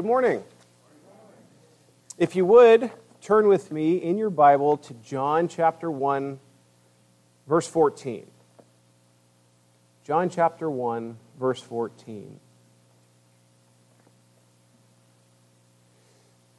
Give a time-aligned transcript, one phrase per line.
[0.00, 0.42] Good morning.
[2.16, 2.90] If you would,
[3.20, 6.40] turn with me in your Bible to John chapter 1,
[7.46, 8.26] verse 14.
[10.02, 12.40] John chapter 1, verse 14.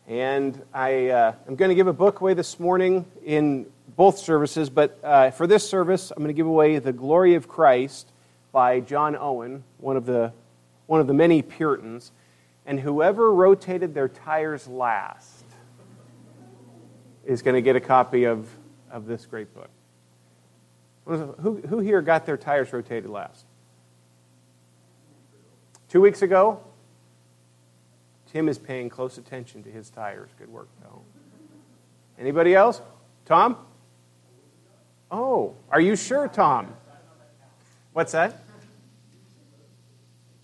[0.07, 3.65] And I, uh, I'm going to give a book away this morning in
[3.95, 7.47] both services, but uh, for this service, I'm going to give away The Glory of
[7.47, 8.11] Christ
[8.51, 10.31] by John Owen, one of the,
[10.85, 12.11] one of the many Puritans
[12.65, 15.45] and whoever rotated their tires last
[17.25, 18.47] is going to get a copy of,
[18.89, 19.69] of this great book.
[21.05, 23.45] Who, who here got their tires rotated last?
[25.89, 26.61] Two weeks ago?
[28.31, 30.29] Tim is paying close attention to his tires.
[30.39, 31.01] Good work, though.
[32.17, 32.81] Anybody else?
[33.25, 33.57] Tom?
[35.09, 36.73] Oh, are you sure, Tom?
[37.91, 38.41] What's that?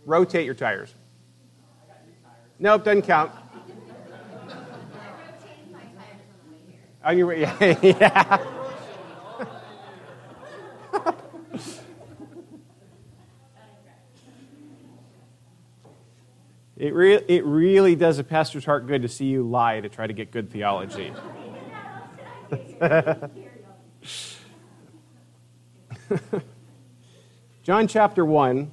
[0.05, 0.93] Rotate your tires.
[2.59, 3.31] Nope, doesn't count.
[7.03, 7.77] On your way, yeah.
[7.81, 8.37] yeah.
[16.77, 20.07] it, re- it really does a pastor's heart good to see you lie to try
[20.07, 21.13] to get good theology.
[27.63, 28.71] John chapter 1,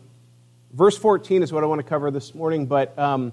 [0.73, 3.33] verse 14 is what I want to cover this morning, but um,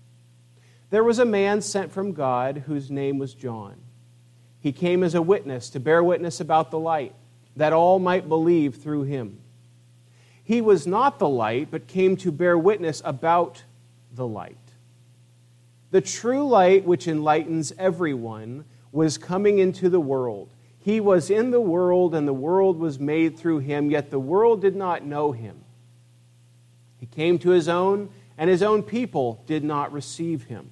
[0.91, 3.77] There was a man sent from God whose name was John.
[4.59, 7.15] He came as a witness to bear witness about the light,
[7.55, 9.39] that all might believe through him.
[10.43, 13.63] He was not the light, but came to bear witness about
[14.13, 14.57] the light.
[15.91, 20.49] The true light, which enlightens everyone, was coming into the world.
[20.77, 24.61] He was in the world, and the world was made through him, yet the world
[24.61, 25.63] did not know him.
[26.99, 30.71] He came to his own, and his own people did not receive him.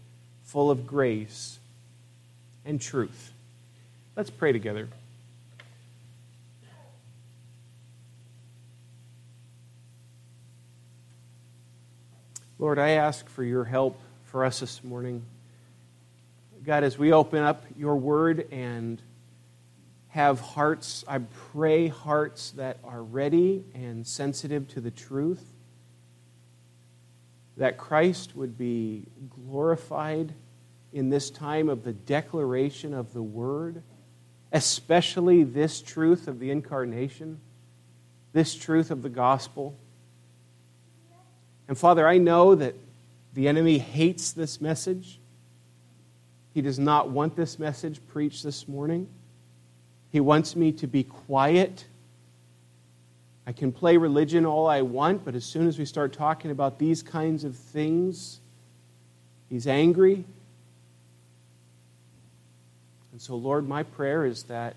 [0.51, 1.59] full of grace
[2.65, 3.31] and truth.
[4.17, 4.89] Let's pray together.
[12.59, 15.23] Lord, I ask for your help for us this morning.
[16.65, 19.01] God, as we open up your word and
[20.09, 21.19] have hearts, I
[21.53, 25.45] pray hearts that are ready and sensitive to the truth
[27.55, 30.33] that Christ would be glorified
[30.93, 33.83] in this time of the declaration of the Word,
[34.51, 37.39] especially this truth of the incarnation,
[38.33, 39.77] this truth of the gospel.
[41.67, 42.75] And Father, I know that
[43.33, 45.19] the enemy hates this message.
[46.53, 49.07] He does not want this message preached this morning.
[50.11, 51.85] He wants me to be quiet
[53.45, 56.77] I can play religion all I want, but as soon as we start talking about
[56.77, 58.39] these kinds of things,
[59.49, 60.25] he's angry.
[63.11, 64.75] And so, Lord, my prayer is that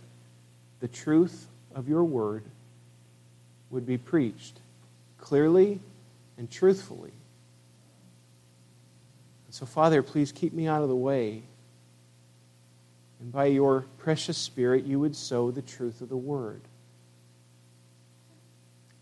[0.81, 2.45] the truth of your word
[3.71, 4.59] would be preached
[5.19, 5.81] clearly
[6.37, 7.13] and truthfully.
[9.47, 11.43] And so, Father, please keep me out of the way.
[13.21, 16.61] And by your precious Spirit, you would sow the truth of the word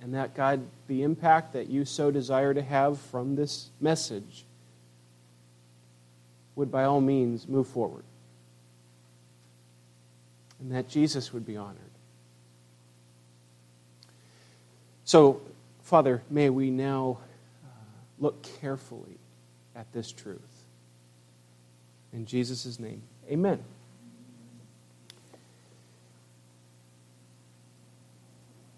[0.02, 4.44] and that, God, the impact that you so desire to have from this message
[6.56, 8.02] would by all means move forward.
[10.62, 11.76] And that Jesus would be honored.
[15.04, 15.42] So,
[15.82, 17.18] Father, may we now
[17.64, 17.68] uh,
[18.20, 19.18] look carefully
[19.74, 20.38] at this truth.
[22.12, 23.58] In Jesus' name, amen.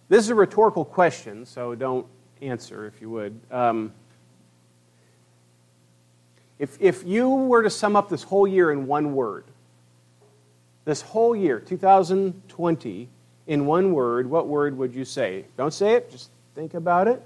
[0.08, 2.06] This is a rhetorical question, so don't
[2.40, 3.38] answer if you would.
[3.50, 3.92] Um,
[6.56, 9.44] If, if you were to sum up this whole year in one word,
[10.84, 13.08] this whole year, 2020,
[13.46, 15.46] in one word, what word would you say?
[15.56, 17.22] Don't say it, just think about it.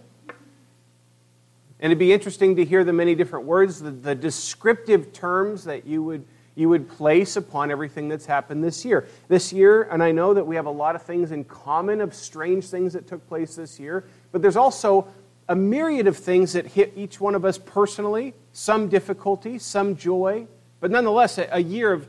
[1.81, 5.87] And it'd be interesting to hear the many different words, the, the descriptive terms that
[5.87, 6.25] you would,
[6.57, 9.07] you would place upon everything that's happened this year.
[9.29, 12.15] This year, and I know that we have a lot of things in common of
[12.15, 15.07] strange things that took place this year, but there's also
[15.49, 20.47] a myriad of things that hit each one of us personally, some difficulty, some joy,
[20.81, 22.09] but nonetheless, a, a year of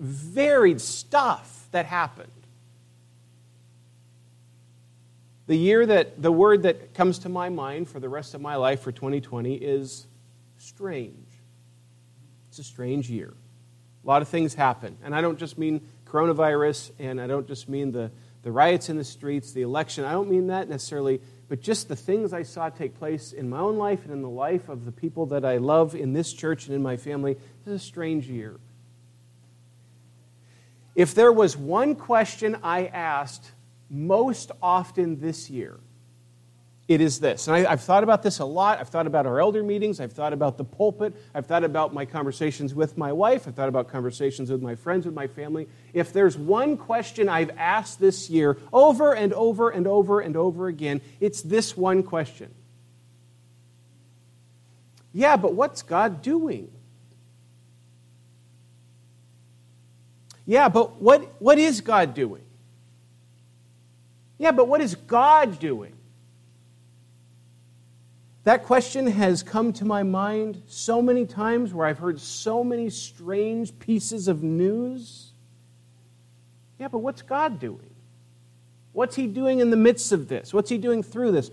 [0.00, 2.32] varied stuff that happened.
[5.46, 8.56] The year that the word that comes to my mind for the rest of my
[8.56, 10.06] life for 2020 is
[10.58, 11.26] strange.
[12.48, 13.34] It's a strange year.
[14.04, 14.96] A lot of things happen.
[15.02, 18.10] And I don't just mean coronavirus, and I don't just mean the,
[18.42, 20.04] the riots in the streets, the election.
[20.04, 23.58] I don't mean that necessarily, but just the things I saw take place in my
[23.58, 26.66] own life and in the life of the people that I love in this church
[26.66, 27.34] and in my family.
[27.64, 28.58] This is a strange year.
[30.94, 33.52] If there was one question I asked
[33.88, 35.78] most often this year,
[36.90, 37.46] it is this.
[37.46, 38.80] And I, have thought about this a lot.
[38.80, 40.00] I've thought about our elder meetings.
[40.00, 41.14] I've thought about the pulpit.
[41.32, 43.46] I've thought about my conversations with my wife.
[43.46, 45.68] I've thought about conversations with my friends, with my family.
[45.92, 50.66] If there's one question I've asked this year over and over and over and over
[50.66, 52.52] again, it's this one question.
[55.12, 56.72] Yeah, but what's God doing?
[60.50, 62.42] Yeah, but what, what is God doing?
[64.36, 65.94] Yeah, but what is God doing?
[68.42, 72.90] That question has come to my mind so many times where I've heard so many
[72.90, 75.34] strange pieces of news.
[76.80, 77.94] Yeah, but what's God doing?
[78.90, 80.52] What's He doing in the midst of this?
[80.52, 81.52] What's He doing through this?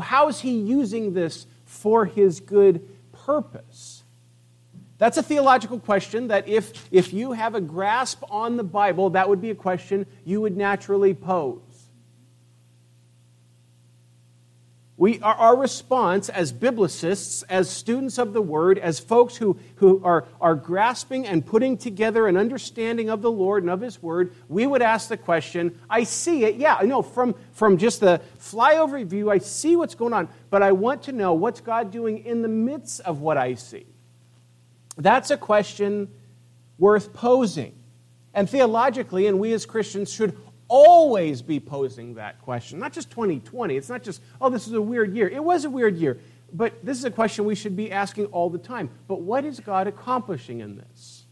[0.00, 3.97] How is He using this for His good purpose?
[4.98, 9.28] That's a theological question that if, if you have a grasp on the Bible, that
[9.28, 11.62] would be a question you would naturally pose.
[14.96, 20.02] We, our, our response as biblicists, as students of the Word, as folks who, who
[20.02, 24.34] are, are grasping and putting together an understanding of the Lord and of His Word,
[24.48, 28.20] we would ask the question I see it, yeah, I know from, from just the
[28.40, 32.24] flyover view, I see what's going on, but I want to know what's God doing
[32.24, 33.86] in the midst of what I see.
[34.98, 36.08] That's a question
[36.78, 37.74] worth posing.
[38.34, 40.36] And theologically, and we as Christians should
[40.68, 42.78] always be posing that question.
[42.78, 43.76] Not just 2020.
[43.76, 45.28] It's not just, oh, this is a weird year.
[45.28, 46.20] It was a weird year.
[46.52, 48.90] But this is a question we should be asking all the time.
[49.06, 51.24] But what is God accomplishing in this?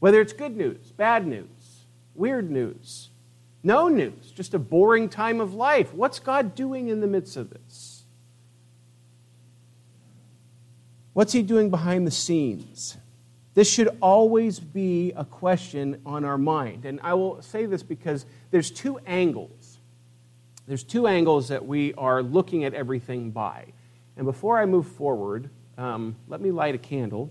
[0.00, 3.10] Whether it's good news, bad news, weird news,
[3.62, 5.94] no news, just a boring time of life.
[5.94, 7.91] What's God doing in the midst of this?
[11.12, 12.96] What's He doing behind the scenes?
[13.54, 16.86] This should always be a question on our mind.
[16.86, 19.78] And I will say this because there's two angles.
[20.66, 23.66] There's two angles that we are looking at everything by.
[24.16, 27.30] And before I move forward, um, let me light a candle.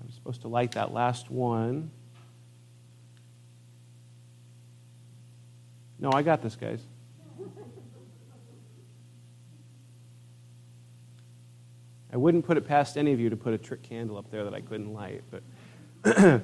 [0.00, 1.90] I'm supposed to light that last one.
[5.98, 6.80] No, I got this, guys.
[12.16, 14.44] I wouldn't put it past any of you to put a trick candle up there
[14.44, 15.22] that I couldn't light.
[15.30, 16.42] But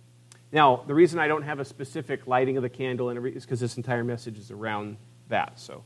[0.52, 3.76] now, the reason I don't have a specific lighting of the candle is because this
[3.76, 4.96] entire message is around
[5.28, 5.60] that.
[5.60, 5.84] So,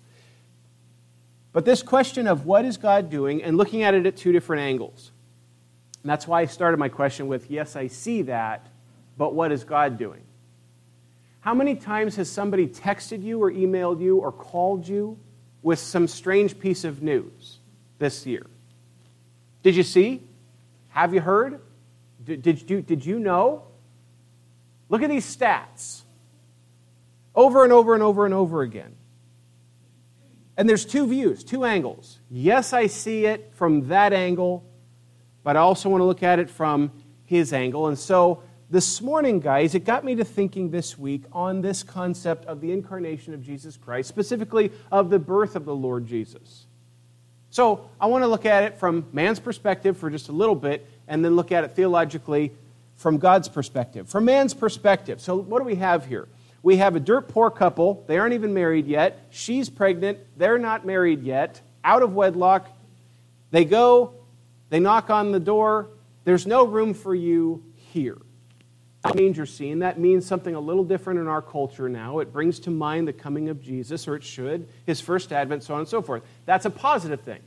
[1.53, 4.63] but this question of what is God doing, and looking at it at two different
[4.63, 5.11] angles.
[6.05, 8.65] And that's why I started my question with, yes, I see that,
[9.19, 10.23] but what is God doing?
[11.41, 15.19] How many times has somebody texted you or emailed you or called you
[15.65, 17.59] with some strange piece of news
[17.99, 18.47] this year?
[19.65, 20.23] Did you see?
[20.91, 21.61] Have you heard?
[22.23, 23.65] Did, did, you, did you know?
[24.89, 26.03] Look at these stats
[27.35, 28.95] over and over and over and over again.
[30.57, 32.21] And there's two views, two angles.
[32.31, 34.65] Yes, I see it from that angle,
[35.43, 36.93] but I also want to look at it from
[37.25, 37.89] his angle.
[37.89, 42.45] And so this morning, guys, it got me to thinking this week on this concept
[42.45, 46.64] of the incarnation of Jesus Christ, specifically of the birth of the Lord Jesus.
[47.55, 50.91] So I want to look at it from man's perspective for just a little bit,
[51.07, 52.51] and then look at it theologically
[52.97, 54.09] from God's perspective.
[54.09, 55.21] From man's perspective.
[55.21, 56.27] So what do we have here?
[56.65, 58.03] We have a dirt poor couple.
[58.09, 59.29] They aren't even married yet.
[59.31, 60.19] She's pregnant.
[60.37, 61.61] They're not married yet.
[61.85, 62.69] Out of wedlock.
[63.53, 64.15] They go,
[64.71, 65.91] they knock on the door.
[66.25, 68.19] There's no room for you here
[69.13, 72.21] manger scene, that means something a little different in our culture now.
[72.21, 75.75] It brings to mind the coming of Jesus, or it should, his first advent, so
[75.75, 76.23] on and so forth.
[76.47, 77.41] That's a positive thing.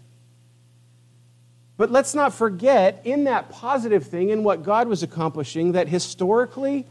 [1.77, 6.85] But let's not forget, in that positive thing, in what God was accomplishing, that historically,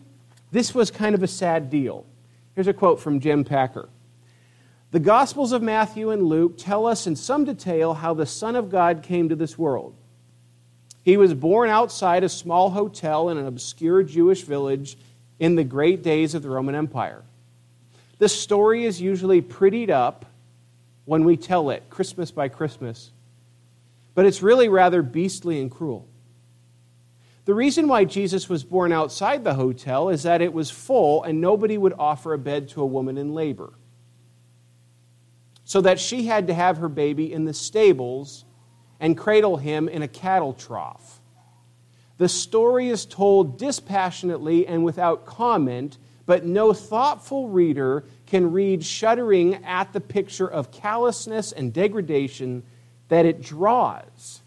[0.53, 2.07] this was kind of a sad deal.
[2.55, 3.43] Here's a quote from J.I.
[3.43, 3.89] Packer
[4.93, 8.71] The Gospels of Matthew and Luke tell us in some detail how the Son of
[8.71, 9.95] God came to this world.
[11.07, 14.99] He was born outside a small hotel in an obscure Jewish village
[15.39, 17.23] in the great days of the Roman Empire.
[18.19, 20.27] The story is usually prettied up
[21.07, 23.11] when we tell it, Christmas by Christmas
[24.17, 26.09] but it's really rather beastly and cruel.
[27.45, 31.41] The reason why Jesus was born outside the hotel is that it was full and
[31.41, 33.75] nobody would offer a bed to a woman in labor.
[35.65, 38.46] So that she had to have her baby in the stables
[39.01, 41.21] and cradle him in a cattle trough.
[42.19, 49.65] The story is told dispassionately and without comment, but no thoughtful reader can read shuddering
[49.65, 52.63] at the picture of callousness and degradation
[53.09, 54.41] that it draws.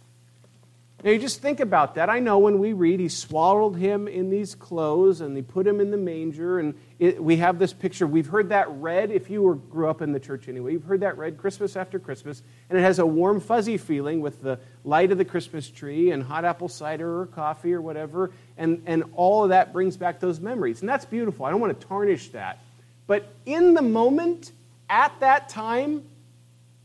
[1.01, 2.09] Now, you just think about that.
[2.09, 5.79] I know when we read, he swallowed him in these clothes and they put him
[5.79, 6.59] in the manger.
[6.59, 8.05] And it, we have this picture.
[8.05, 10.99] We've heard that read, if you were, grew up in the church anyway, you've heard
[10.99, 12.43] that read Christmas after Christmas.
[12.69, 16.21] And it has a warm, fuzzy feeling with the light of the Christmas tree and
[16.21, 18.31] hot apple cider or coffee or whatever.
[18.57, 20.81] And, and all of that brings back those memories.
[20.81, 21.45] And that's beautiful.
[21.45, 22.59] I don't want to tarnish that.
[23.07, 24.51] But in the moment,
[24.89, 26.03] at that time,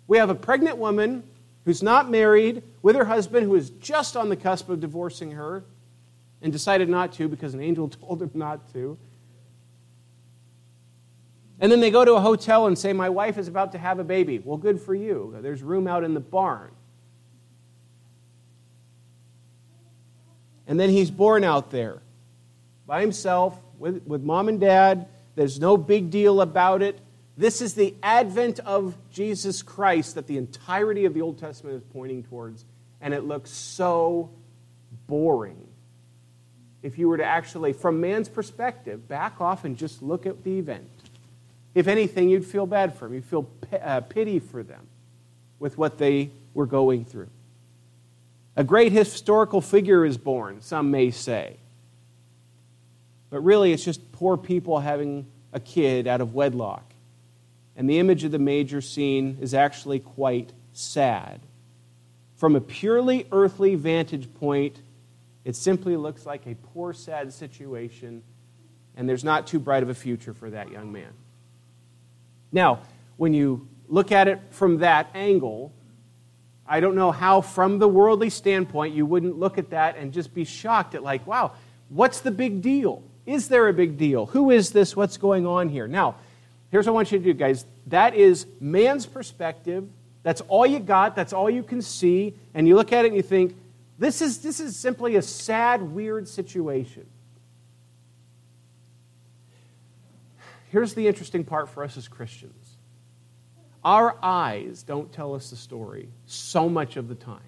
[0.06, 1.25] we have a pregnant woman
[1.64, 5.64] who's not married, with her husband who is just on the cusp of divorcing her
[6.42, 8.99] and decided not to because an angel told him not to.
[11.61, 13.99] And then they go to a hotel and say, My wife is about to have
[13.99, 14.38] a baby.
[14.38, 15.37] Well, good for you.
[15.40, 16.73] There's room out in the barn.
[20.66, 22.02] And then he's born out there
[22.87, 25.09] by himself with, with mom and dad.
[25.37, 26.99] There's no big deal about it.
[27.37, 31.83] This is the advent of Jesus Christ that the entirety of the Old Testament is
[31.93, 32.64] pointing towards,
[33.00, 34.31] and it looks so
[35.07, 35.67] boring.
[36.83, 40.59] If you were to actually, from man's perspective, back off and just look at the
[40.59, 40.88] event.
[41.75, 43.14] If anything, you'd feel bad for them.
[43.14, 43.50] You'd feel
[43.83, 44.87] uh, pity for them
[45.59, 47.31] with what they were going through.
[48.55, 51.57] A great historical figure is born, some may say.
[53.31, 56.94] But really, it's just poor people having a kid out of wedlock.
[57.76, 61.40] And the image of the major scene is actually quite sad.
[62.37, 64.81] From a purely earthly vantage point,
[65.45, 68.23] it simply looks like a poor, sad situation,
[68.97, 71.12] and there's not too bright of a future for that young man.
[72.52, 72.81] Now,
[73.16, 75.73] when you look at it from that angle,
[76.66, 80.33] I don't know how, from the worldly standpoint, you wouldn't look at that and just
[80.33, 81.52] be shocked at, like, wow,
[81.88, 83.02] what's the big deal?
[83.26, 84.26] Is there a big deal?
[84.26, 84.97] Who is this?
[84.97, 85.87] What's going on here?
[85.87, 86.16] Now,
[86.75, 87.66] Here's what I want you to do, guys.
[87.87, 89.88] That is man's perspective.
[90.25, 91.14] That's all you got.
[91.14, 92.35] That's all you can see.
[92.52, 93.54] And you look at it and you think,
[93.97, 97.07] this is, this is simply a sad, weird situation.
[100.73, 102.76] Here's the interesting part for us as Christians
[103.85, 107.38] our eyes don't tell us the story so much of the time,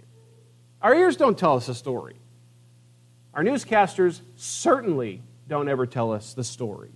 [0.81, 2.15] our ears don't tell us the story.
[3.35, 6.93] Our newscasters certainly don't ever tell us the story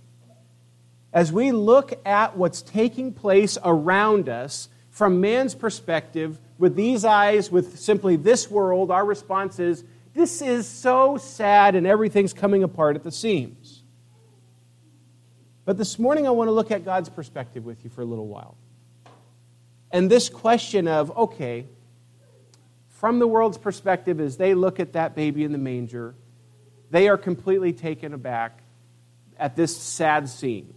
[1.13, 7.51] as we look at what's taking place around us from man's perspective, with these eyes,
[7.51, 12.95] with simply this world, our response is, This is so sad and everything's coming apart
[12.95, 13.83] at the seams.
[15.65, 18.27] But this morning, I want to look at God's perspective with you for a little
[18.27, 18.57] while.
[19.91, 21.65] And this question of, okay,
[22.89, 26.15] from the world's perspective, as they look at that baby in the manger,
[26.89, 28.61] they are completely taken aback
[29.37, 30.73] at this sad scene.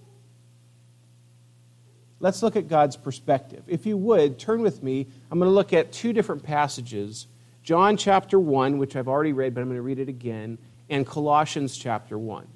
[2.21, 3.65] Let's look at God's perspective.
[3.67, 5.07] If you would, turn with me.
[5.31, 7.27] I'm going to look at two different passages
[7.63, 10.59] John chapter 1, which I've already read, but I'm going to read it again,
[10.91, 12.47] and Colossians chapter 1.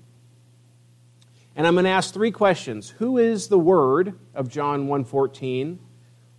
[1.56, 2.90] And I'm going to ask three questions.
[2.98, 5.78] Who is the word of John 1:14?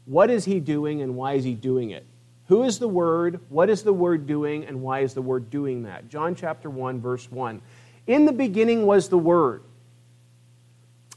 [0.06, 2.06] What is he doing and why is he doing it?
[2.46, 3.42] Who is the word?
[3.50, 6.08] What is the word doing and why is the word doing that?
[6.08, 7.62] John chapter 1 verse 1.
[8.08, 9.64] In the beginning was the word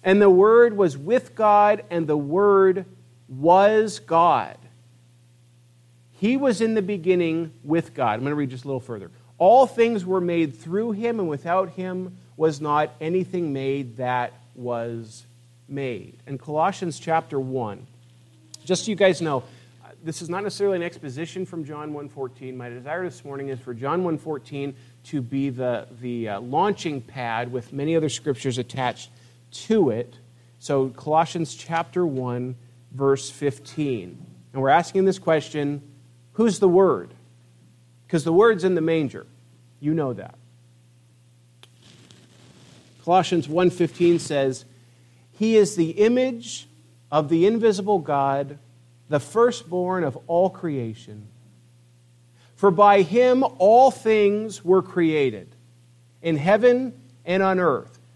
[0.03, 2.87] and the Word was with God, and the Word
[3.29, 4.59] was God.
[6.13, 8.15] He was in the beginning with God.
[8.15, 9.11] I'm going to read just a little further.
[9.39, 15.27] All things were made through him, and without him was not anything made that was
[15.69, 16.19] made.
[16.27, 17.87] In Colossians chapter 1,
[18.65, 19.43] just so you guys know,
[20.05, 22.55] this is not necessarily an exposition from John 1.14.
[22.55, 27.51] My desire this morning is for John 1.14 to be the, the uh, launching pad
[27.51, 29.11] with many other scriptures attached
[29.53, 30.17] to it.
[30.59, 32.57] So, Colossians chapter 1,
[32.93, 34.27] verse 15.
[34.53, 35.83] And we're asking this question
[36.33, 37.15] who's the Word?
[38.07, 39.27] Because the word's in the manger.
[39.81, 40.35] You know that.
[43.05, 44.65] Colossians 1:15 says,
[45.33, 46.69] "He is the image
[47.13, 48.59] of the invisible God,
[49.09, 51.29] the firstborn of all creation.
[52.57, 55.55] For by him all things were created,
[56.23, 56.95] in heaven
[57.25, 57.99] and on earth,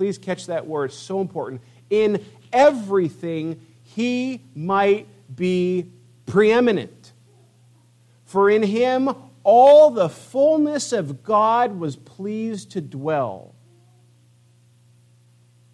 [0.00, 5.84] please catch that word, so important, in everything he might be
[6.24, 7.12] preeminent.
[8.24, 9.10] For in him
[9.44, 13.54] all the fullness of God was pleased to dwell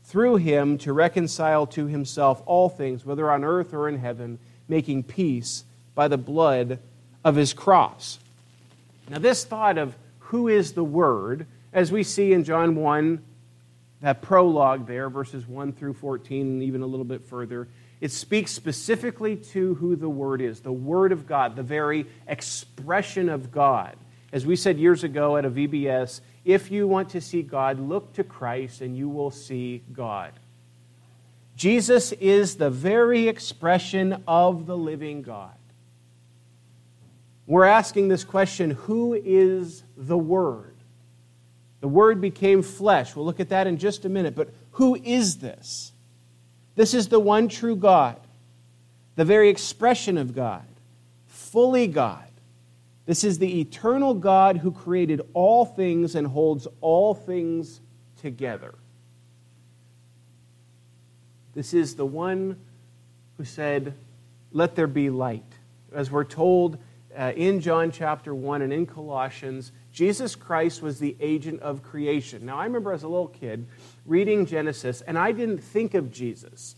[0.02, 5.04] through him to reconcile to himself all things, whether on earth or in heaven, making
[5.04, 5.62] peace
[5.95, 6.80] by the blood
[7.23, 8.18] of his cross.
[9.09, 13.23] Now, this thought of who is the Word, as we see in John 1,
[14.00, 17.68] that prologue there, verses 1 through 14, and even a little bit further,
[18.00, 23.28] it speaks specifically to who the Word is the Word of God, the very expression
[23.28, 23.96] of God.
[24.32, 28.12] As we said years ago at a VBS, if you want to see God, look
[28.14, 30.32] to Christ and you will see God.
[31.56, 35.54] Jesus is the very expression of the living God.
[37.46, 40.75] We're asking this question who is the Word?
[41.80, 43.14] The Word became flesh.
[43.14, 44.35] We'll look at that in just a minute.
[44.35, 45.92] But who is this?
[46.75, 48.21] This is the one true God,
[49.14, 50.66] the very expression of God,
[51.26, 52.23] fully God.
[53.06, 57.80] This is the eternal God who created all things and holds all things
[58.21, 58.75] together.
[61.54, 62.58] This is the one
[63.39, 63.95] who said,
[64.52, 65.45] Let there be light.
[65.93, 66.78] As we're told
[67.17, 72.45] uh, in John chapter 1 and in Colossians, Jesus Christ was the agent of creation.
[72.45, 73.67] Now, I remember as a little kid
[74.04, 76.76] reading Genesis, and I didn't think of Jesus.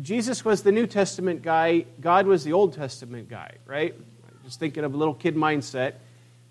[0.00, 3.96] Jesus was the New Testament guy, God was the Old Testament guy, right?
[4.44, 5.94] Just thinking of a little kid mindset.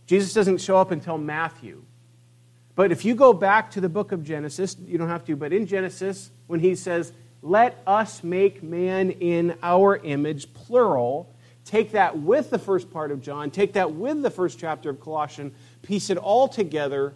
[0.07, 1.81] Jesus doesn't show up until Matthew.
[2.75, 5.53] But if you go back to the book of Genesis, you don't have to, but
[5.53, 11.33] in Genesis, when he says, Let us make man in our image, plural,
[11.67, 14.99] take that with the first part of John, take that with the first chapter of
[14.99, 17.13] Colossians, piece it all together.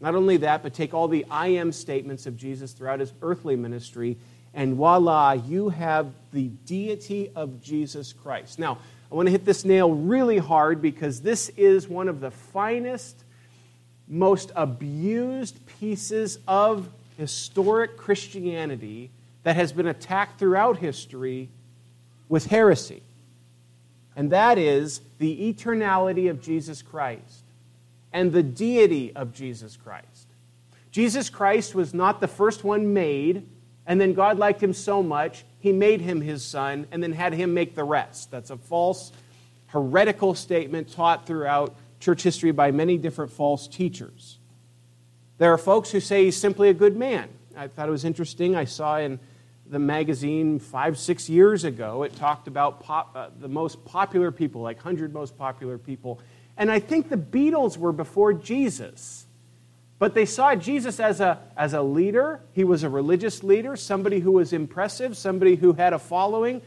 [0.00, 3.56] Not only that, but take all the I am statements of Jesus throughout his earthly
[3.56, 4.16] ministry,
[4.54, 8.58] and voila, you have the deity of Jesus Christ.
[8.58, 8.78] Now,
[9.10, 13.24] I want to hit this nail really hard because this is one of the finest,
[14.06, 19.10] most abused pieces of historic Christianity
[19.42, 21.48] that has been attacked throughout history
[22.28, 23.02] with heresy.
[24.14, 27.44] And that is the eternality of Jesus Christ
[28.12, 30.26] and the deity of Jesus Christ.
[30.90, 33.48] Jesus Christ was not the first one made,
[33.86, 37.32] and then God liked him so much he made him his son and then had
[37.32, 38.30] him make the rest.
[38.30, 39.12] That's a false,
[39.66, 44.38] heretical statement taught throughout church history by many different false teachers.
[45.38, 47.28] There are folks who say he's simply a good man.
[47.56, 48.54] I thought it was interesting.
[48.54, 49.18] I saw in
[49.66, 54.62] the magazine five, six years ago, it talked about pop, uh, the most popular people,
[54.62, 56.20] like 100 most popular people.
[56.58, 59.24] And I think the Beatles were before Jesus.
[59.98, 62.40] But they saw Jesus as a, as a leader.
[62.52, 66.60] He was a religious leader, somebody who was impressive, somebody who had a following.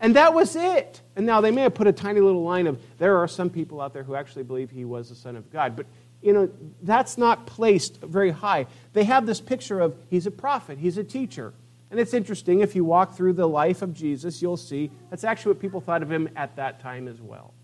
[0.00, 1.00] And that was it.
[1.16, 3.80] And now they may have put a tiny little line of, there are some people
[3.80, 5.76] out there who actually believe he was the Son of God.
[5.76, 5.86] But,
[6.22, 6.50] you know,
[6.82, 8.66] that's not placed very high.
[8.92, 11.54] They have this picture of he's a prophet, he's a teacher.
[11.90, 15.52] And it's interesting, if you walk through the life of Jesus, you'll see that's actually
[15.52, 17.54] what people thought of him at that time as well.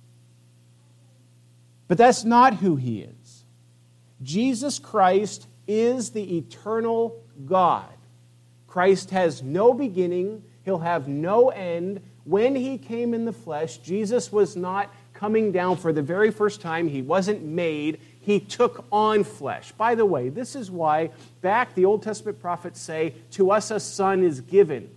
[1.90, 3.44] But that's not who he is.
[4.22, 7.92] Jesus Christ is the eternal God.
[8.68, 12.00] Christ has no beginning, he'll have no end.
[12.22, 16.60] When he came in the flesh, Jesus was not coming down for the very first
[16.60, 17.98] time, he wasn't made.
[18.20, 19.72] He took on flesh.
[19.72, 23.80] By the way, this is why back the Old Testament prophets say, To us a
[23.80, 24.88] son is given.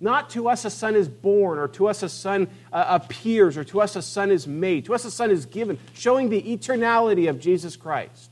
[0.00, 3.64] Not to us a son is born, or to us a son uh, appears, or
[3.64, 4.86] to us a son is made.
[4.86, 8.30] To us a son is given, showing the eternality of Jesus Christ.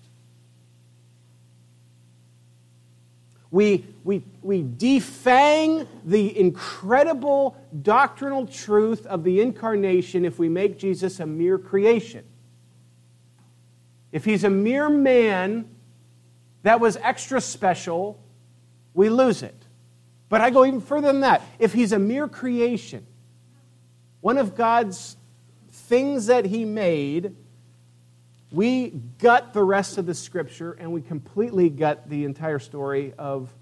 [3.50, 11.20] We, we, we defang the incredible doctrinal truth of the incarnation if we make Jesus
[11.20, 12.24] a mere creation.
[14.12, 15.68] If he's a mere man
[16.62, 18.22] that was extra special,
[18.94, 19.67] we lose it.
[20.28, 21.42] But I go even further than that.
[21.58, 23.06] If he's a mere creation,
[24.20, 25.16] one of God's
[25.70, 27.34] things that he made,
[28.52, 33.54] we gut the rest of the scripture and we completely gut the entire story of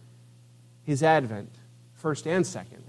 [0.82, 1.50] his advent,
[1.94, 2.85] first and second.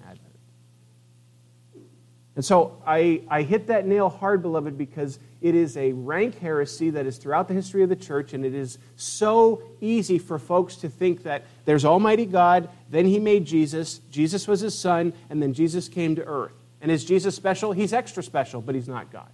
[2.38, 6.92] And so I, I hit that nail hard, beloved, because it is a rank heresy
[6.92, 10.76] that is throughout the history of the church, and it is so easy for folks
[10.76, 15.42] to think that there's Almighty God, then He made Jesus, Jesus was His Son, and
[15.42, 16.54] then Jesus came to earth.
[16.80, 17.72] And is Jesus special?
[17.72, 19.32] He's extra special, but He's not God.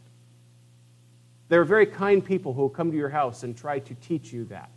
[1.50, 4.32] There are very kind people who will come to your house and try to teach
[4.32, 4.72] you that.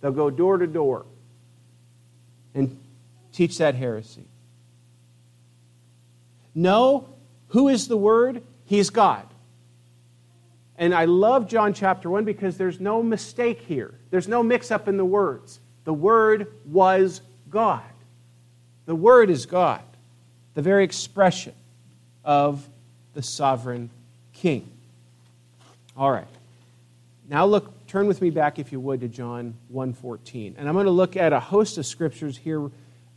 [0.00, 1.06] They'll go door to door
[2.54, 2.76] and
[3.32, 4.24] teach that heresy.
[6.56, 7.11] No,
[7.52, 8.42] who is the Word?
[8.64, 9.26] He's God.
[10.78, 13.92] And I love John chapter 1 because there's no mistake here.
[14.10, 15.60] There's no mix up in the words.
[15.84, 17.82] The Word was God.
[18.86, 19.82] The Word is God,
[20.54, 21.52] the very expression
[22.24, 22.66] of
[23.12, 23.90] the sovereign
[24.32, 24.66] King.
[25.94, 26.26] All right.
[27.28, 30.54] Now look, turn with me back, if you would, to John 1.14.
[30.56, 32.70] And I'm going to look at a host of scriptures here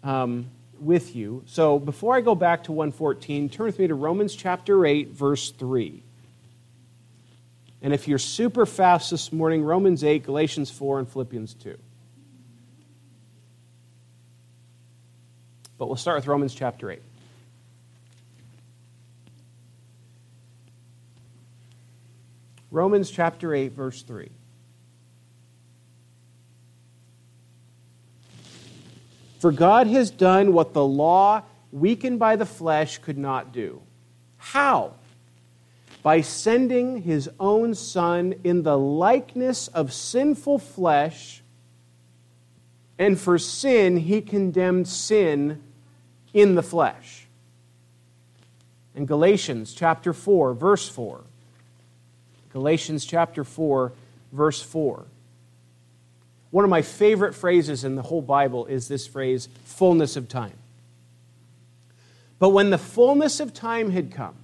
[0.03, 0.47] um,
[0.79, 1.43] with you.
[1.45, 5.51] So before I go back to 114, turn with me to Romans chapter 8, verse
[5.51, 6.03] 3.
[7.81, 11.77] And if you're super fast this morning, Romans 8, Galatians 4, and Philippians 2.
[15.77, 17.01] But we'll start with Romans chapter 8.
[22.71, 24.29] Romans chapter 8, verse 3.
[29.45, 33.79] For God has done what the law, weakened by the flesh, could not do.
[34.37, 34.93] How?
[36.01, 41.43] By sending his own Son in the likeness of sinful flesh,
[42.97, 45.61] and for sin, he condemned sin
[46.33, 47.27] in the flesh.
[48.95, 51.21] In Galatians chapter 4, verse 4.
[52.51, 53.93] Galatians chapter 4,
[54.31, 55.05] verse 4.
[56.55, 60.57] One of my favorite phrases in the whole Bible is this phrase, fullness of time.
[62.39, 64.35] But when the fullness of time had come,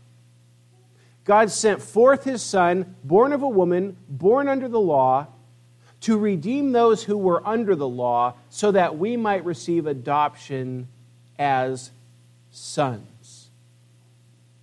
[1.23, 5.27] God sent forth his Son, born of a woman, born under the law,
[6.01, 10.89] to redeem those who were under the law, so that we might receive adoption
[11.39, 11.91] as
[12.49, 13.51] sons.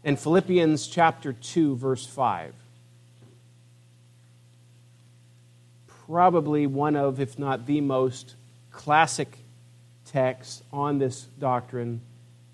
[0.05, 2.53] In Philippians chapter 2, verse 5.
[6.09, 8.35] Probably one of, if not the most
[8.71, 9.39] classic
[10.07, 12.01] texts on this doctrine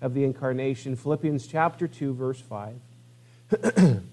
[0.01, 0.95] of the incarnation.
[0.95, 2.75] Philippians chapter 2, verse 5.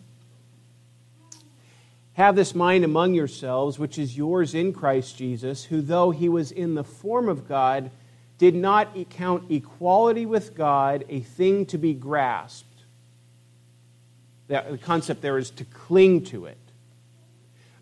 [2.15, 6.53] Have this mind among yourselves, which is yours in Christ Jesus, who, though he was
[6.53, 7.91] in the form of God,
[8.39, 12.67] did not count equality with God a thing to be grasped.
[14.47, 16.59] The concept there is to cling to it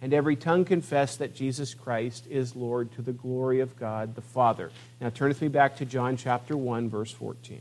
[0.00, 4.20] and every tongue confess that Jesus Christ is Lord to the glory of God the
[4.20, 4.70] Father.
[5.00, 7.60] Now turn with me back to John chapter 1, verse 14.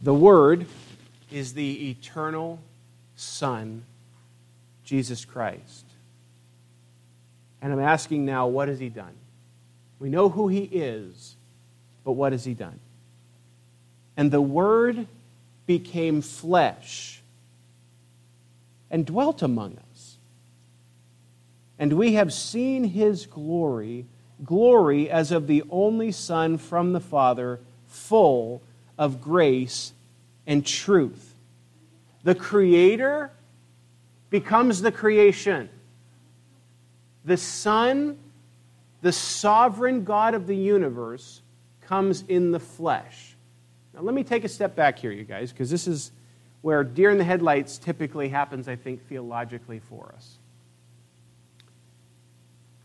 [0.00, 0.66] The Word
[1.30, 2.60] is the eternal
[3.16, 3.84] Son,
[4.84, 5.86] Jesus Christ.
[7.62, 9.14] And I'm asking now, what has He done?
[9.98, 11.36] We know who He is,
[12.04, 12.80] but what has He done?
[14.16, 15.06] And the Word
[15.66, 17.22] became flesh
[18.90, 20.18] and dwelt among us.
[21.78, 24.06] And we have seen his glory,
[24.44, 28.62] glory as of the only Son from the Father, full
[28.96, 29.92] of grace
[30.46, 31.34] and truth.
[32.22, 33.30] The Creator
[34.30, 35.68] becomes the creation.
[37.24, 38.18] The Son,
[39.02, 41.40] the sovereign God of the universe,
[41.80, 43.33] comes in the flesh.
[43.94, 46.10] Now, let me take a step back here, you guys, because this is
[46.62, 50.38] where deer in the headlights typically happens, I think, theologically for us.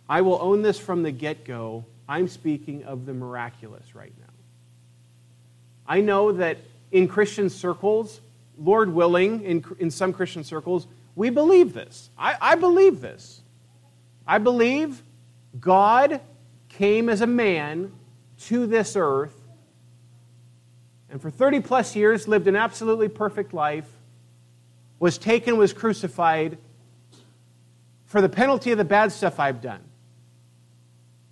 [0.08, 1.86] I will own this from the get go.
[2.08, 4.34] I'm speaking of the miraculous right now.
[5.88, 6.58] I know that
[6.92, 8.22] in Christian circles,
[8.58, 12.10] Lord willing, in, in some Christian circles, we believe this.
[12.18, 13.42] I, I believe this.
[14.28, 15.02] I believe
[15.60, 16.22] God
[16.68, 17.92] came as a man
[18.42, 19.39] to this earth
[21.12, 23.88] and for 30 plus years lived an absolutely perfect life,
[25.00, 26.58] was taken, was crucified
[28.06, 29.82] for the penalty of the bad stuff I've done.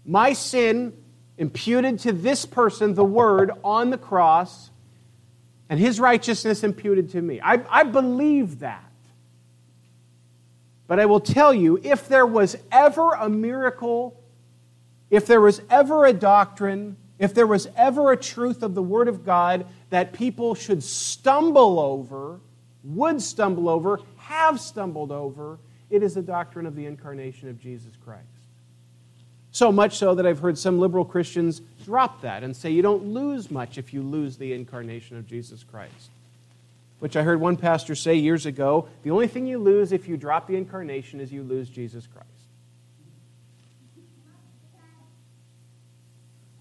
[0.06, 0.94] My sin
[1.38, 4.72] imputed to this person the word on the cross,
[5.70, 7.42] and his righteousness imputed to me.
[7.42, 8.84] I, I believe that.
[10.88, 14.18] But I will tell you if there was ever a miracle,
[15.10, 19.08] if there was ever a doctrine, if there was ever a truth of the Word
[19.08, 22.40] of God that people should stumble over,
[22.84, 25.58] would stumble over, have stumbled over,
[25.90, 28.24] it is the doctrine of the incarnation of Jesus Christ.
[29.52, 33.06] So much so that I've heard some liberal Christians drop that and say you don't
[33.06, 36.10] lose much if you lose the incarnation of Jesus Christ
[37.00, 40.18] which I heard one pastor say years ago the only thing you lose if you
[40.18, 42.30] drop the incarnation is you lose Jesus Christ.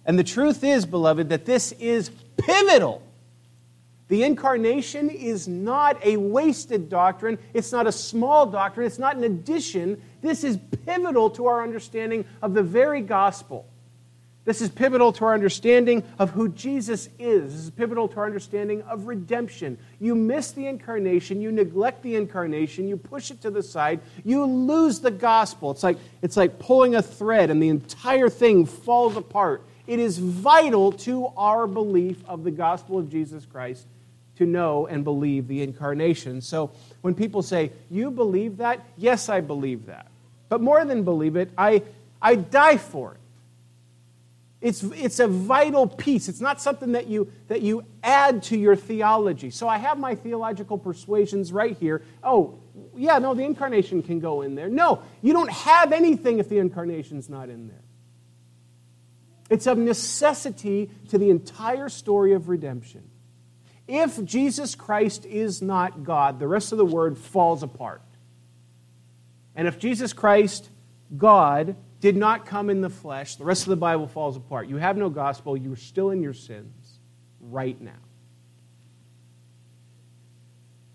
[0.06, 3.02] And the truth is, beloved, that this is pivotal.
[4.08, 7.38] The incarnation is not a wasted doctrine.
[7.52, 8.86] It's not a small doctrine.
[8.86, 10.00] It's not an addition.
[10.22, 13.66] This is pivotal to our understanding of the very gospel.
[14.44, 17.52] This is pivotal to our understanding of who Jesus is.
[17.52, 19.76] This is pivotal to our understanding of redemption.
[19.98, 24.44] You miss the incarnation, you neglect the incarnation, you push it to the side, you
[24.44, 25.72] lose the gospel.
[25.72, 29.64] It's like, it's like pulling a thread and the entire thing falls apart.
[29.86, 33.86] It is vital to our belief of the gospel of Jesus Christ
[34.36, 36.40] to know and believe the incarnation.
[36.40, 36.70] So
[37.00, 38.84] when people say, You believe that?
[38.96, 40.06] Yes, I believe that.
[40.48, 41.82] But more than believe it, I,
[42.20, 43.20] I die for it.
[44.60, 46.28] It's, it's a vital piece.
[46.28, 49.50] It's not something that you, that you add to your theology.
[49.50, 52.02] So I have my theological persuasions right here.
[52.24, 52.58] Oh,
[52.96, 54.68] yeah, no, the incarnation can go in there.
[54.68, 57.82] No, you don't have anything if the incarnation's not in there.
[59.48, 63.08] It's of necessity to the entire story of redemption.
[63.86, 68.02] If Jesus Christ is not God, the rest of the word falls apart.
[69.54, 70.68] And if Jesus Christ,
[71.16, 74.68] God, did not come in the flesh, the rest of the Bible falls apart.
[74.68, 76.98] You have no gospel, you're still in your sins
[77.40, 77.92] right now.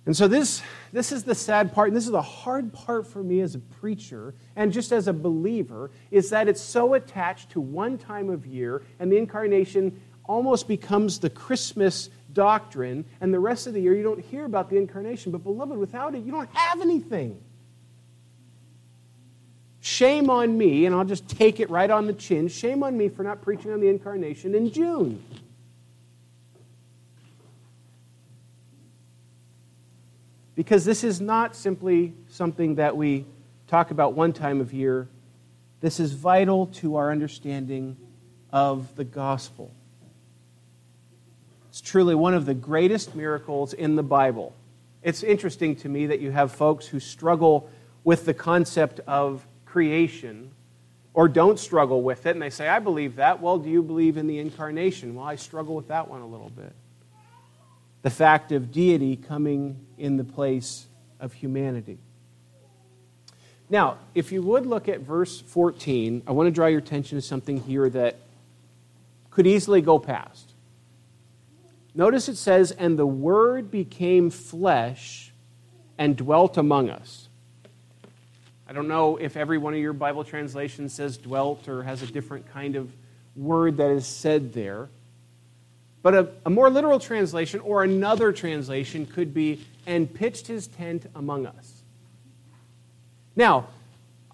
[0.05, 3.23] And so this, this is the sad part, and this is the hard part for
[3.23, 7.61] me as a preacher and just as a believer, is that it's so attached to
[7.61, 13.67] one time of year, and the incarnation almost becomes the Christmas doctrine, and the rest
[13.67, 15.31] of the year you don't hear about the incarnation.
[15.31, 17.39] But beloved, without it, you don't have anything.
[19.81, 22.47] Shame on me, and I'll just take it right on the chin.
[22.47, 25.23] Shame on me for not preaching on the incarnation in June.
[30.55, 33.25] Because this is not simply something that we
[33.67, 35.07] talk about one time of year.
[35.79, 37.97] This is vital to our understanding
[38.51, 39.71] of the gospel.
[41.69, 44.53] It's truly one of the greatest miracles in the Bible.
[45.01, 47.69] It's interesting to me that you have folks who struggle
[48.03, 50.51] with the concept of creation
[51.13, 53.41] or don't struggle with it and they say, I believe that.
[53.41, 55.15] Well, do you believe in the incarnation?
[55.15, 56.73] Well, I struggle with that one a little bit.
[58.01, 60.87] The fact of deity coming in the place
[61.19, 61.99] of humanity.
[63.69, 67.21] Now, if you would look at verse 14, I want to draw your attention to
[67.21, 68.17] something here that
[69.29, 70.51] could easily go past.
[71.95, 75.31] Notice it says, And the Word became flesh
[75.97, 77.29] and dwelt among us.
[78.67, 82.07] I don't know if every one of your Bible translations says dwelt or has a
[82.07, 82.89] different kind of
[83.35, 84.87] word that is said there.
[86.03, 91.05] But a, a, more literal translation or another translation could be, and pitched his tent
[91.15, 91.83] among us.
[93.35, 93.67] Now,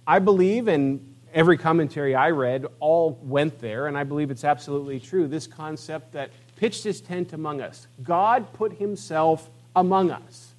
[0.06, 5.00] I believe, and every commentary I read all went there, and I believe it's absolutely
[5.00, 7.88] true this concept that pitched his tent among us.
[8.04, 10.54] God put himself among us.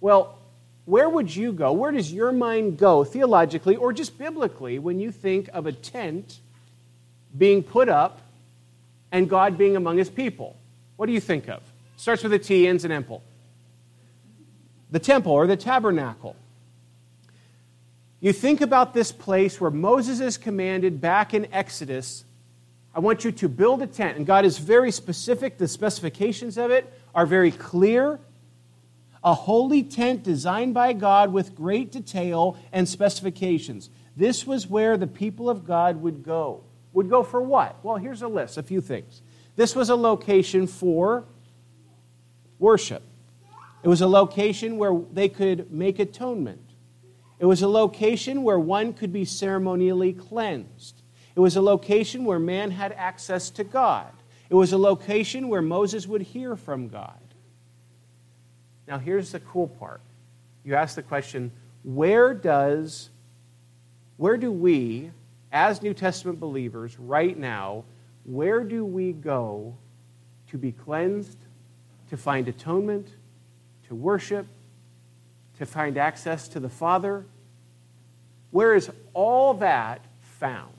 [0.00, 0.38] Well,
[0.86, 1.72] where would you go?
[1.72, 6.40] Where does your mind go theologically or just biblically when you think of a tent
[7.36, 8.20] being put up
[9.14, 10.56] and God being among his people?
[10.96, 11.62] What do you think of?
[11.96, 13.20] Starts with a T, ends in emple.
[14.90, 16.34] The temple or the tabernacle.
[18.18, 22.24] You think about this place where Moses is commanded back in Exodus,
[22.92, 24.16] I want you to build a tent.
[24.16, 25.58] And God is very specific.
[25.58, 28.18] The specifications of it are very clear
[29.22, 33.90] a holy tent designed by God with great detail and specifications.
[34.16, 36.64] This was where the people of God would go.
[36.94, 37.76] Would go for what?
[37.84, 39.20] Well, here's a list, a few things.
[39.56, 41.24] This was a location for
[42.58, 43.02] worship.
[43.82, 46.62] It was a location where they could make atonement.
[47.38, 51.02] It was a location where one could be ceremonially cleansed.
[51.36, 54.10] It was a location where man had access to God.
[54.48, 57.18] It was a location where Moses would hear from God.
[58.86, 60.00] Now, here's the cool part.
[60.64, 61.50] You ask the question
[61.82, 63.10] where does,
[64.16, 65.10] where do we,
[65.54, 67.84] as New Testament believers, right now,
[68.24, 69.76] where do we go
[70.50, 71.38] to be cleansed,
[72.10, 73.08] to find atonement,
[73.86, 74.46] to worship,
[75.58, 77.24] to find access to the Father?
[78.50, 80.74] Where is all that found?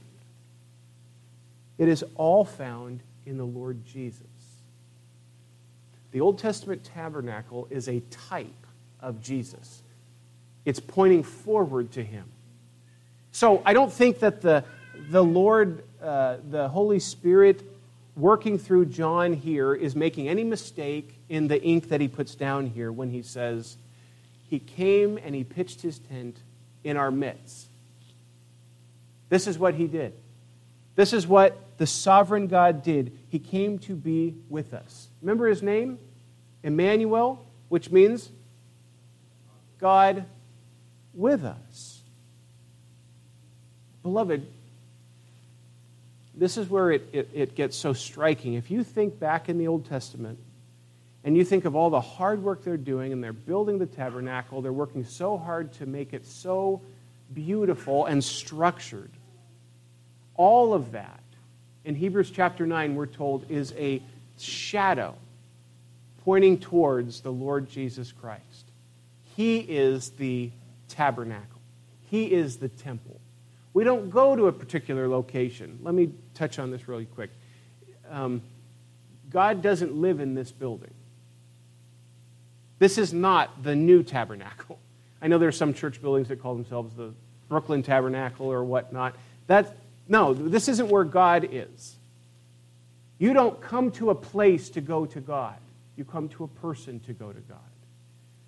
[1.78, 4.22] It is all found in the Lord Jesus.
[6.12, 8.68] The Old Testament tabernacle is a type
[9.00, 9.84] of Jesus,
[10.66, 12.26] it's pointing forward to him.
[13.36, 14.64] So I don't think that the,
[15.10, 17.70] the Lord, uh, the Holy Spirit,
[18.16, 22.68] working through John here is making any mistake in the ink that he puts down
[22.68, 23.76] here when he says,
[24.50, 26.38] He came and he pitched his tent
[26.86, 27.68] in our midst.
[29.28, 30.14] This is what he did.
[30.96, 33.12] This is what the sovereign God did.
[33.28, 35.10] He came to be with us.
[35.22, 36.00] Remember his name?
[36.64, 38.30] Emmanuel, which means
[39.78, 40.24] God
[41.14, 41.95] with us.
[44.06, 44.46] Beloved,
[46.36, 48.54] this is where it, it, it, gets so striking.
[48.54, 50.38] If you think back in the Old Testament
[51.24, 54.62] and you think of all the hard work they're doing and they're building the tabernacle,
[54.62, 56.84] they're working so hard to make it so
[57.34, 59.10] beautiful and structured.
[60.36, 61.24] All of that
[61.84, 64.04] in Hebrews chapter 9, we're told, is a
[64.38, 65.16] shadow
[66.24, 68.66] pointing towards the Lord Jesus Christ.
[69.36, 70.52] He is the
[70.90, 71.60] tabernacle,
[72.12, 73.20] He is the temple.
[73.76, 75.80] We don't go to a particular location.
[75.84, 77.30] Let me touch on this really quick.
[78.10, 78.42] Um,
[79.30, 80.94] God doesn't live in this building.
[82.80, 84.80] This is not the new tabernacle.
[85.22, 87.14] I know there are some church buildings that call themselves the
[87.50, 89.14] Brooklyn Tabernacle or whatnot.
[89.48, 89.76] That,
[90.08, 91.98] no, this isn't where God is.
[93.18, 95.58] You don't come to a place to go to God,
[95.98, 97.58] you come to a person to go to God.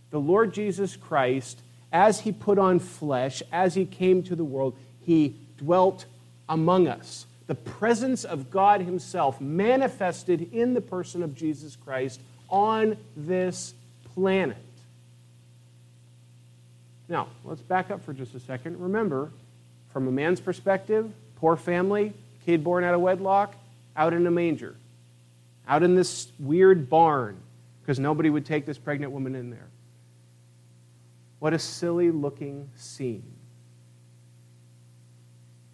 [0.10, 1.60] The Lord Jesus Christ,
[1.92, 4.78] as he put on flesh, as he came to the world,
[5.08, 6.06] he dwelt
[6.48, 7.26] among us.
[7.48, 13.74] The presence of God himself manifested in the person of Jesus Christ on this
[14.14, 14.58] planet.
[17.10, 18.80] Now, let's back up for just a second.
[18.80, 19.32] Remember,
[19.92, 22.14] from a man's perspective, Poor family,
[22.46, 23.56] kid born out of wedlock,
[23.96, 24.76] out in a manger,
[25.68, 27.38] out in this weird barn,
[27.82, 29.68] because nobody would take this pregnant woman in there.
[31.40, 33.24] What a silly looking scene.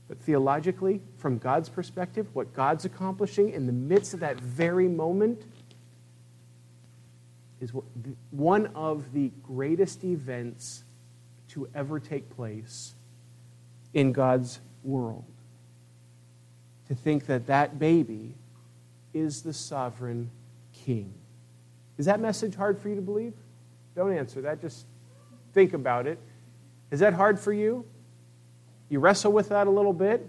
[0.07, 5.43] But theologically, from God's perspective, what God's accomplishing in the midst of that very moment
[7.61, 7.71] is
[8.31, 10.83] one of the greatest events
[11.49, 12.93] to ever take place
[13.93, 15.23] in God's world
[16.87, 18.35] to think that that baby
[19.13, 20.29] is the sovereign
[20.73, 21.13] king.
[21.97, 23.33] Is that message hard for you to believe?
[23.95, 24.61] Don't answer that.
[24.61, 24.85] Just
[25.53, 26.19] think about it.
[26.91, 27.85] Is that hard for you?
[28.89, 30.28] You wrestle with that a little bit?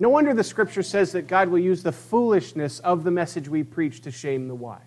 [0.00, 3.64] No wonder the scripture says that God will use the foolishness of the message we
[3.64, 4.80] preach to shame the wise.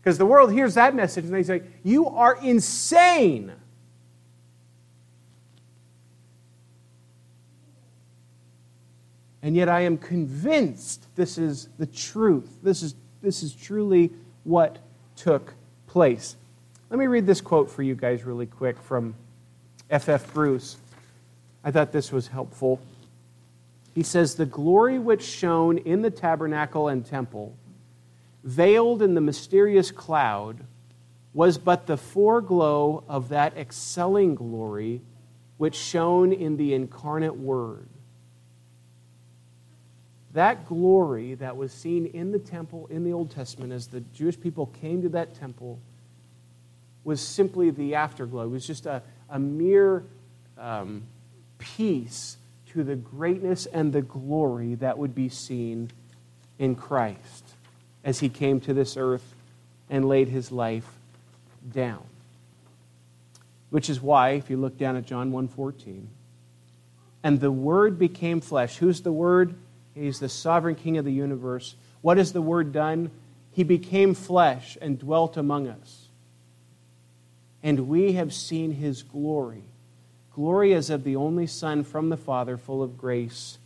[0.00, 3.52] Because the world hears that message and they say, You are insane.
[9.42, 12.58] And yet I am convinced this is the truth.
[12.62, 14.10] This is, this is truly
[14.44, 14.78] what
[15.16, 15.54] took
[15.86, 16.36] place.
[16.90, 19.14] Let me read this quote for you guys really quick from
[19.90, 20.24] F.F.
[20.24, 20.34] F.
[20.34, 20.76] Bruce.
[21.64, 22.80] I thought this was helpful.
[23.94, 27.56] He says, The glory which shone in the tabernacle and temple,
[28.44, 30.64] veiled in the mysterious cloud,
[31.34, 35.00] was but the foreglow of that excelling glory
[35.56, 37.88] which shone in the incarnate Word
[40.38, 44.38] that glory that was seen in the temple in the Old Testament as the Jewish
[44.38, 45.80] people came to that temple
[47.04, 48.44] was simply the afterglow.
[48.44, 50.04] It was just a, a mere
[50.58, 51.02] um,
[51.58, 52.36] piece
[52.72, 55.90] to the greatness and the glory that would be seen
[56.58, 57.44] in Christ
[58.04, 59.34] as he came to this earth
[59.90, 60.88] and laid his life
[61.70, 62.04] down.
[63.70, 66.06] Which is why, if you look down at John 1.14,
[67.22, 68.76] and the Word became flesh.
[68.76, 69.54] Who's the Word?
[69.94, 71.74] He's the sovereign king of the universe.
[72.00, 73.10] What has the Word done?
[73.52, 76.08] He became flesh and dwelt among us.
[77.62, 79.64] And we have seen his glory.
[80.38, 83.58] Glory as of the only Son from the Father, full of grace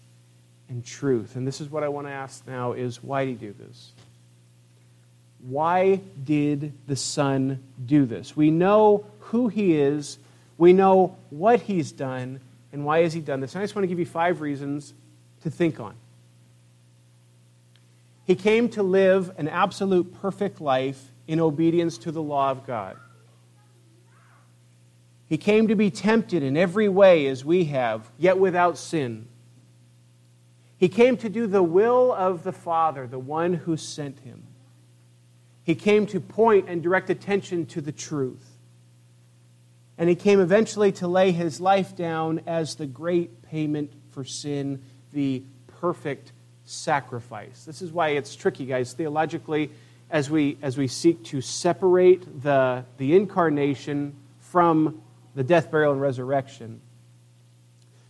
[0.68, 1.36] and truth.
[1.36, 3.92] And this is what I want to ask now is why did he do this?
[5.42, 8.36] why did the Son do this?
[8.36, 10.18] We know who he is,
[10.56, 12.40] we know what he's done,
[12.72, 13.54] and why has he done this?
[13.54, 14.94] And I just want to give you five reasons
[15.42, 15.94] to think on.
[18.24, 22.96] He came to live an absolute perfect life in obedience to the law of God.
[25.32, 29.28] He came to be tempted in every way as we have, yet without sin.
[30.76, 34.42] He came to do the will of the Father, the one who sent him.
[35.64, 38.46] He came to point and direct attention to the truth.
[39.96, 44.82] And he came eventually to lay his life down as the great payment for sin,
[45.14, 45.42] the
[45.80, 46.32] perfect
[46.66, 47.64] sacrifice.
[47.64, 49.70] This is why it's tricky, guys, theologically,
[50.10, 55.00] as we, as we seek to separate the, the incarnation from
[55.34, 56.80] the death, burial, and resurrection.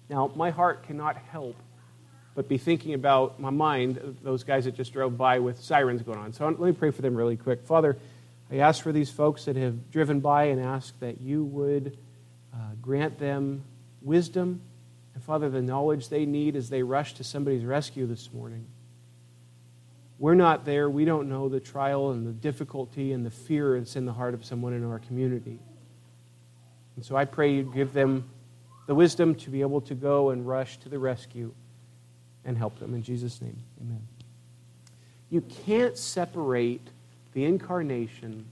[0.08, 1.56] Now, my heart cannot help
[2.34, 6.18] but be thinking about my mind, those guys that just drove by with sirens going
[6.18, 6.32] on.
[6.32, 7.64] So let me pray for them really quick.
[7.66, 7.98] Father,
[8.50, 11.98] I ask for these folks that have driven by and ask that you would
[12.54, 13.64] uh, grant them
[14.00, 14.62] wisdom
[15.14, 18.66] and, Father, the knowledge they need as they rush to somebody's rescue this morning.
[20.18, 20.88] We're not there.
[20.88, 24.34] We don't know the trial and the difficulty and the fear that's in the heart
[24.34, 25.58] of someone in our community.
[26.96, 28.28] And so I pray you give them
[28.86, 31.52] the wisdom to be able to go and rush to the rescue
[32.44, 32.94] and help them.
[32.94, 34.06] In Jesus' name, amen.
[35.30, 36.86] You can't separate
[37.32, 38.44] the incarnation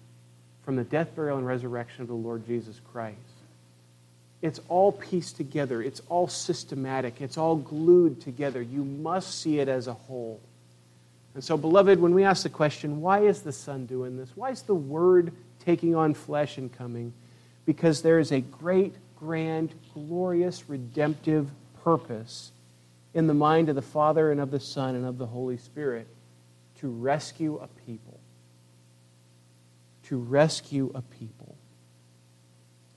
[0.65, 3.17] from the death, burial, and resurrection of the Lord Jesus Christ.
[4.43, 8.63] It's all pieced together, it's all systematic, it's all glued together.
[8.63, 10.41] You must see it as a whole.
[11.35, 14.31] And so, beloved, when we ask the question, why is the Son doing this?
[14.35, 15.33] Why is the Word
[15.65, 17.13] taking on flesh and coming?
[17.71, 21.53] Because there is a great, grand, glorious, redemptive
[21.85, 22.51] purpose
[23.15, 26.09] in the mind of the Father and of the Son and of the Holy Spirit
[26.81, 28.19] to rescue a people.
[30.07, 31.55] To rescue a people.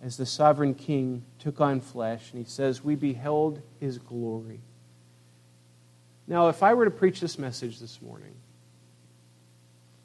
[0.02, 4.62] As the sovereign king took on flesh, and he says, We beheld his glory.
[6.26, 8.34] Now, if I were to preach this message this morning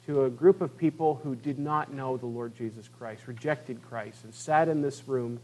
[0.09, 4.23] to a group of people who did not know the Lord Jesus Christ, rejected Christ,
[4.23, 5.39] and sat in this room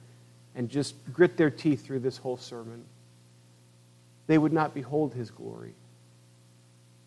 [0.56, 2.84] and just grit their teeth through this whole sermon,
[4.26, 5.76] they would not behold his glory.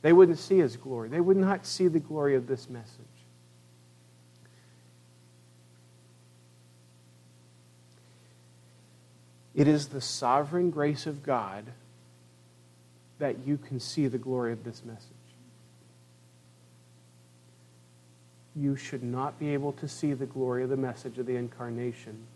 [0.02, 1.08] They wouldn't see his glory.
[1.08, 2.94] They would not see the glory of this message.
[9.56, 11.64] It is the sovereign grace of God
[13.18, 15.17] that you can see the glory of this message.
[18.58, 22.26] You should not be able to see the glory of the message of the incarnation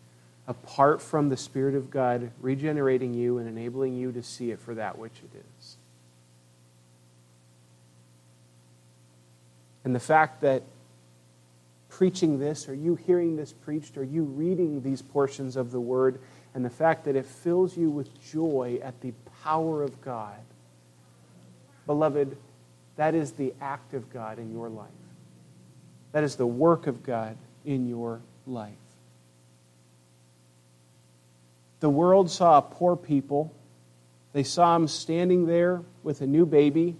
[0.46, 4.74] apart from the Spirit of God regenerating you and enabling you to see it for
[4.74, 5.76] that which it is.
[9.84, 10.62] And the fact that
[11.88, 16.20] preaching this, or you hearing this preached, or you reading these portions of the Word,
[16.54, 19.12] and the fact that it fills you with joy at the
[19.42, 20.38] power of God,
[21.86, 22.36] beloved,
[22.96, 24.88] that is the act of God in your life.
[26.12, 28.74] That is the work of God in your life.
[31.80, 33.52] The world saw poor people.
[34.32, 36.96] They saw him standing there with a new baby.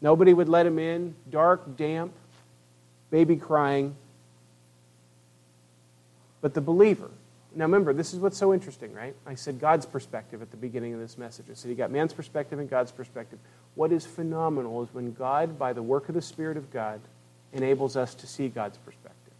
[0.00, 1.14] Nobody would let him in.
[1.28, 2.12] Dark, damp,
[3.10, 3.96] baby crying.
[6.40, 7.10] But the believer,
[7.54, 9.14] now remember, this is what's so interesting, right?
[9.26, 11.46] I said God's perspective at the beginning of this message.
[11.50, 13.38] I said you got man's perspective and God's perspective.
[13.74, 17.00] What is phenomenal is when God, by the work of the Spirit of God,
[17.52, 19.32] enables us to see God's perspective.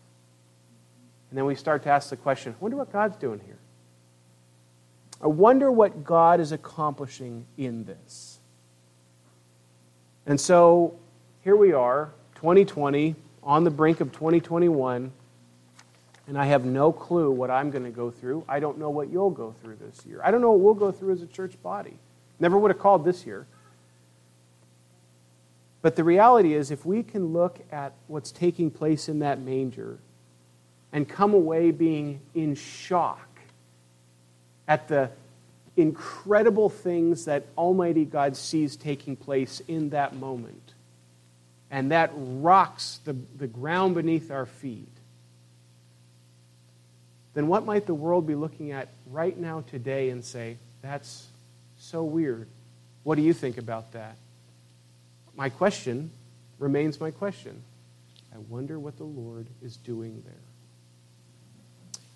[1.31, 3.59] And then we start to ask the question, I wonder what God's doing here.
[5.23, 8.39] I wonder what God is accomplishing in this.
[10.27, 10.95] And so
[11.43, 15.13] here we are, 2020, on the brink of 2021,
[16.27, 18.45] and I have no clue what I'm going to go through.
[18.49, 20.21] I don't know what you'll go through this year.
[20.23, 21.97] I don't know what we'll go through as a church body.
[22.39, 23.47] Never would have called this year.
[25.83, 29.99] But the reality is, if we can look at what's taking place in that manger
[30.93, 33.28] and come away being in shock
[34.68, 35.11] at the
[35.76, 40.74] incredible things that Almighty God sees taking place in that moment.
[41.70, 44.89] And that rocks the, the ground beneath our feet.
[47.33, 51.26] Then what might the world be looking at right now today and say, that's
[51.78, 52.49] so weird?
[53.05, 54.16] What do you think about that?
[55.41, 56.11] My question
[56.59, 57.62] remains my question.
[58.30, 60.34] I wonder what the Lord is doing there.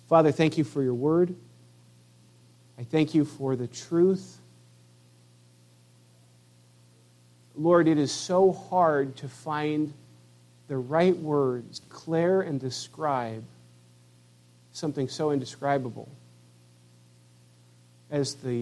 [0.07, 1.33] Father, thank you for your word.
[2.77, 4.37] I thank you for the truth.
[7.55, 9.91] Lord, it is so hard to find
[10.67, 13.43] the right words clear and describe
[14.71, 16.09] something so indescribable
[18.11, 18.51] as the